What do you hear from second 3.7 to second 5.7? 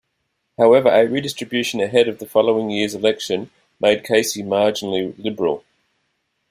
made Casey marginally Liberal.